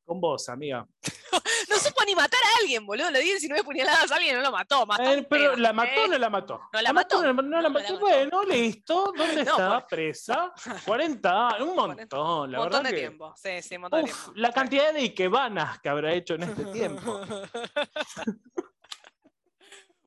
[0.05, 0.87] Con vos, amiga.
[1.67, 3.09] No supo ni matar a alguien, boludo.
[3.11, 4.85] Le di 19 puñaladas a alguien no lo mató.
[4.85, 6.07] mató Eh, pero pedo, ¿la mató o ¿eh?
[6.09, 6.61] no la mató?
[6.71, 7.21] ¿No la mató?
[7.21, 7.99] No, la- no la No, la mató.
[7.99, 9.13] Bueno, listo.
[9.17, 9.79] ¿Dónde No, está?
[9.79, 10.53] por- Presa.
[10.85, 12.01] 40 años, un 40.
[12.17, 12.51] montón.
[12.51, 13.33] La Un montón verdad de que- tiempo.
[13.35, 14.33] Sí, sí, un montón de Uf, tiempo.
[14.39, 17.21] la cantidad de Ikebanas que habrá hecho en este tiempo.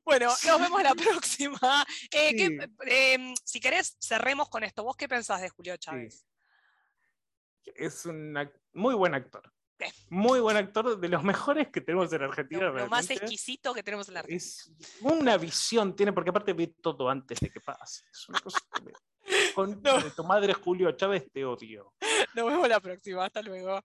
[0.05, 1.85] Bueno, nos vemos la próxima.
[2.11, 2.57] Eh, ¿qué- Sí.
[2.87, 4.83] eh, si querés, cerremos con esto.
[4.83, 6.25] ¿Vos qué pensás de Julio Chávez?
[7.75, 8.33] Es un
[8.73, 9.51] muy buen actor.
[10.09, 12.63] Muy buen actor, de los mejores que tenemos en Argentina.
[12.67, 14.37] Lo, lo más exquisito que tenemos en la Argentina.
[14.37, 18.03] Es una visión, tiene, porque aparte ve todo antes de que pase.
[18.11, 18.91] Es una cosa que me-
[19.55, 20.01] Con No.
[20.15, 21.93] tu madre Julio Chávez te odio.
[22.35, 23.25] Nos vemos la próxima.
[23.25, 23.81] Hasta luego.